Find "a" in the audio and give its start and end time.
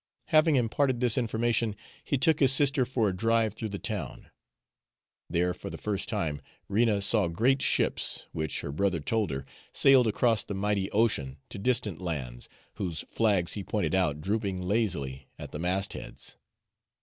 3.07-3.15